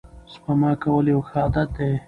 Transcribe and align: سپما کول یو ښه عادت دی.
سپما 0.33 0.71
کول 0.83 1.05
یو 1.13 1.21
ښه 1.27 1.37
عادت 1.43 1.69
دی. 1.77 1.91